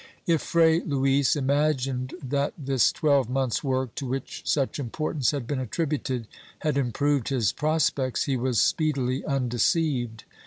^ 0.01 0.03
If 0.25 0.41
Fray 0.41 0.79
Luis 0.79 1.35
imagined 1.35 2.15
that 2.23 2.55
this 2.57 2.91
twelve 2.91 3.29
months' 3.29 3.63
work 3.63 3.93
to 4.01 4.07
which 4.07 4.41
such 4.43 4.79
importance 4.79 5.29
had 5.29 5.45
been 5.45 5.59
attributed, 5.59 6.25
had 6.61 6.75
improved 6.75 7.27
his 7.29 7.51
prospects, 7.51 8.23
he 8.23 8.35
was 8.35 8.59
speedily 8.59 9.23
undeceived. 9.25 10.23